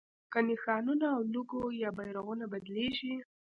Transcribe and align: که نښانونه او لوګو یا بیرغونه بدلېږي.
که 0.31 0.39
نښانونه 0.47 1.05
او 1.15 1.21
لوګو 1.33 1.63
یا 1.81 1.89
بیرغونه 1.97 2.45
بدلېږي. 2.51 3.15